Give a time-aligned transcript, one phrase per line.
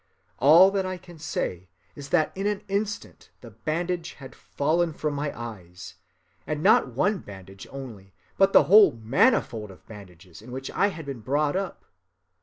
[0.39, 5.13] All that I can say is that in an instant the bandage had fallen from
[5.13, 5.93] my eyes;
[6.47, 11.05] and not one bandage only, but the whole manifold of bandages in which I had
[11.05, 11.85] been brought up.